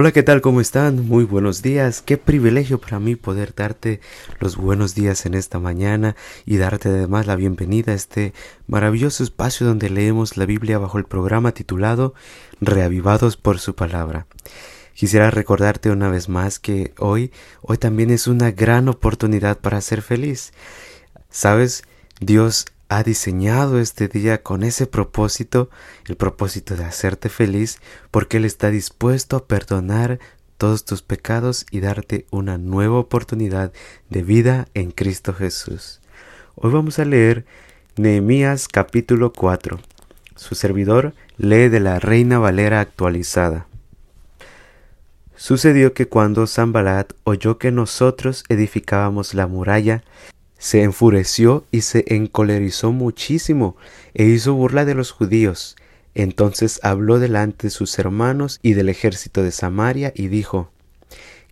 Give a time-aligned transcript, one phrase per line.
[0.00, 0.40] Hola, ¿qué tal?
[0.42, 1.08] ¿Cómo están?
[1.08, 2.02] Muy buenos días.
[2.02, 4.00] Qué privilegio para mí poder darte
[4.38, 6.14] los buenos días en esta mañana
[6.46, 8.32] y darte además la bienvenida a este
[8.68, 12.14] maravilloso espacio donde leemos la Biblia bajo el programa titulado
[12.60, 14.28] Reavivados por su palabra.
[14.94, 20.02] Quisiera recordarte una vez más que hoy, hoy también es una gran oportunidad para ser
[20.02, 20.52] feliz.
[21.28, 21.82] Sabes,
[22.20, 25.68] Dios ha diseñado este día con ese propósito,
[26.06, 27.80] el propósito de hacerte feliz,
[28.10, 30.18] porque Él está dispuesto a perdonar
[30.56, 33.72] todos tus pecados y darte una nueva oportunidad
[34.08, 36.00] de vida en Cristo Jesús.
[36.56, 37.44] Hoy vamos a leer
[37.96, 39.78] Nehemías capítulo 4.
[40.34, 43.66] Su servidor lee de la Reina Valera actualizada.
[45.36, 50.02] Sucedió que cuando Zambalat oyó que nosotros edificábamos la muralla,
[50.58, 53.76] se enfureció y se encolerizó muchísimo
[54.14, 55.76] e hizo burla de los judíos.
[56.14, 60.70] Entonces habló delante de sus hermanos y del ejército de Samaria y dijo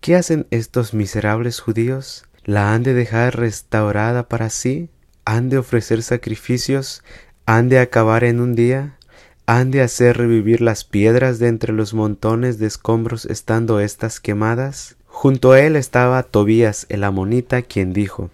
[0.00, 2.24] ¿Qué hacen estos miserables judíos?
[2.44, 4.88] ¿La han de dejar restaurada para sí?
[5.24, 7.02] ¿Han de ofrecer sacrificios?
[7.44, 8.98] ¿Han de acabar en un día?
[9.46, 14.96] ¿Han de hacer revivir las piedras de entre los montones de escombros estando éstas quemadas?
[15.06, 18.30] Junto a él estaba Tobías el amonita, quien dijo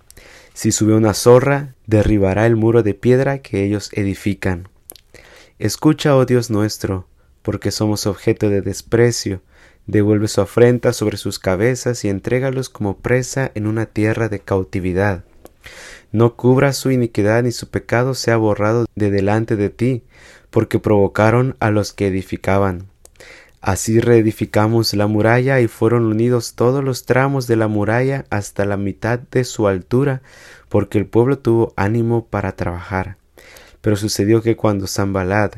[0.58, 4.68] si sube una zorra, derribará el muro de piedra que ellos edifican.
[5.60, 7.06] Escucha, oh Dios nuestro,
[7.42, 9.40] porque somos objeto de desprecio.
[9.86, 15.22] Devuelve su afrenta sobre sus cabezas y entrégalos como presa en una tierra de cautividad.
[16.10, 20.02] No cubra su iniquidad ni su pecado sea borrado de delante de ti,
[20.50, 22.88] porque provocaron a los que edificaban.
[23.68, 28.78] Así reedificamos la muralla y fueron unidos todos los tramos de la muralla hasta la
[28.78, 30.22] mitad de su altura,
[30.70, 33.18] porque el pueblo tuvo ánimo para trabajar.
[33.82, 35.50] Pero sucedió que cuando Zambalad,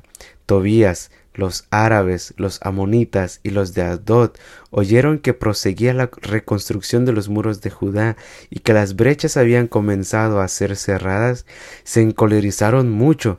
[0.44, 4.33] Tobías, los árabes, los amonitas y los de Adod
[4.72, 8.16] oyeron que proseguía la reconstrucción de los muros de Judá
[8.50, 11.47] y que las brechas habían comenzado a ser cerradas,
[11.84, 13.38] se encolerizaron mucho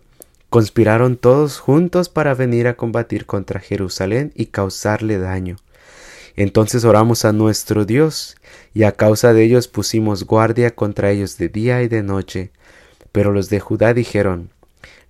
[0.52, 5.56] Conspiraron todos juntos para venir a combatir contra Jerusalén y causarle daño.
[6.36, 8.36] Entonces oramos a nuestro Dios,
[8.74, 12.52] y a causa de ellos pusimos guardia contra ellos de día y de noche.
[13.14, 14.50] Pero los de Judá dijeron,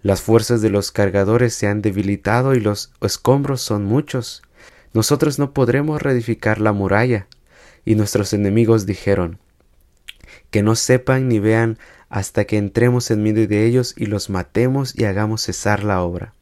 [0.04, 4.44] Las fuerzas de los cargadores se han debilitado y los escombros son muchos.
[4.94, 7.26] Nosotros no podremos reedificar la muralla.
[7.84, 9.40] Y nuestros enemigos dijeron,
[10.52, 11.80] Que no sepan ni vean
[12.12, 16.34] hasta que entremos en medio de ellos y los matemos y hagamos cesar la obra.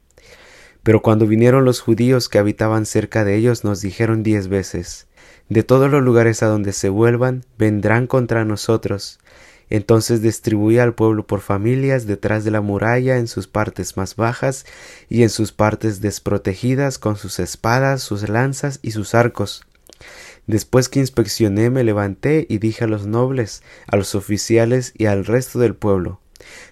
[0.81, 5.07] Pero cuando vinieron los judíos que habitaban cerca de ellos, nos dijeron diez veces,
[5.47, 9.19] De todos los lugares a donde se vuelvan, vendrán contra nosotros.
[9.69, 14.65] Entonces distribuía al pueblo por familias detrás de la muralla en sus partes más bajas
[15.07, 19.68] y en sus partes desprotegidas con sus espadas, sus lanzas y sus arcos.
[20.47, 25.25] Después que inspeccioné me levanté y dije a los nobles, a los oficiales y al
[25.25, 26.19] resto del pueblo,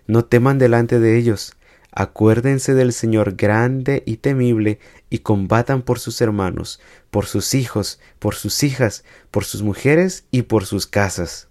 [0.08, 1.56] no teman delante de ellos,
[1.92, 4.80] acuérdense del Señor grande y temible,
[5.10, 6.80] y combatan por sus hermanos,
[7.12, 11.48] por sus hijos, por sus hijas, por sus mujeres y por sus casas.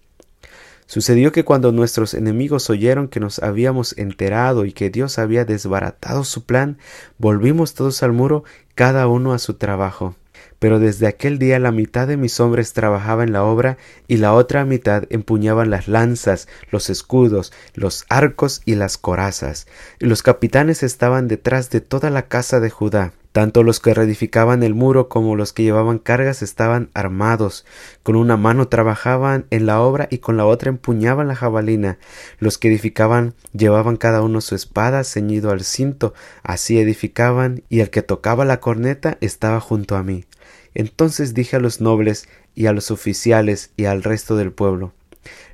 [0.85, 6.23] Sucedió que cuando nuestros enemigos oyeron que nos habíamos enterado y que Dios había desbaratado
[6.23, 6.77] su plan,
[7.17, 10.15] volvimos todos al muro, cada uno a su trabajo.
[10.59, 13.77] Pero desde aquel día la mitad de mis hombres trabajaba en la obra
[14.07, 19.67] y la otra mitad empuñaban las lanzas, los escudos, los arcos y las corazas.
[19.99, 23.13] Y los capitanes estaban detrás de toda la casa de Judá.
[23.37, 27.67] Tanto los que reedificaban el muro como los que llevaban cargas estaban armados.
[28.01, 31.99] Con una mano trabajaban en la obra y con la otra empuñaban la jabalina.
[32.39, 36.15] Los que edificaban llevaban cada uno su espada ceñido al cinto.
[36.41, 40.25] Así edificaban y el que tocaba la corneta estaba junto a mí.
[40.73, 44.93] Entonces dije a los nobles y a los oficiales y al resto del pueblo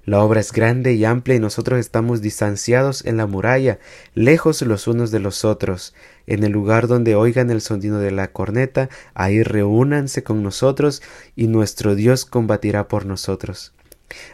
[0.05, 3.79] la obra es grande y amplia y nosotros estamos distanciados en la muralla,
[4.15, 5.93] lejos los unos de los otros.
[6.27, 11.01] En el lugar donde oigan el sonido de la corneta, ahí reúnanse con nosotros
[11.37, 13.73] y nuestro Dios combatirá por nosotros.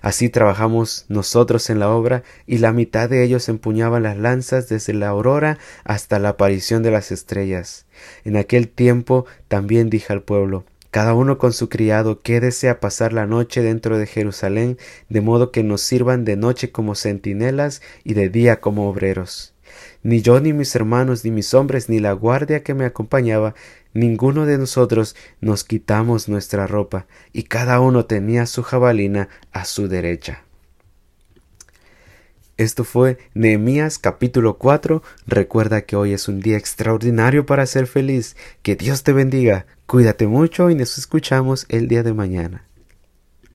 [0.02, 4.94] Así trabajamos nosotros en la obra, y la mitad de ellos empuñaban las lanzas desde
[4.94, 7.86] la aurora hasta la aparición de las estrellas.
[8.26, 13.14] En aquel tiempo también dije al pueblo cada uno con su criado, quédese a pasar
[13.14, 14.78] la noche dentro de Jerusalén,
[15.08, 19.54] de modo que nos sirvan de noche como centinelas y de día como obreros.
[20.02, 23.54] Ni yo, ni mis hermanos, ni mis hombres, ni la guardia que me acompañaba,
[23.94, 29.88] ninguno de nosotros nos quitamos nuestra ropa, y cada uno tenía su jabalina a su
[29.88, 30.44] derecha.
[32.60, 35.02] Esto fue Nehemías capítulo 4.
[35.26, 38.36] Recuerda que hoy es un día extraordinario para ser feliz.
[38.64, 39.66] Que Dios te bendiga.
[39.86, 42.69] Cuídate mucho y nos escuchamos el día de mañana.